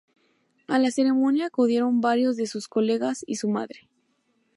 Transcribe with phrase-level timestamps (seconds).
[0.65, 3.87] A la ceremonia acudieron varios de sus colegas y su madre.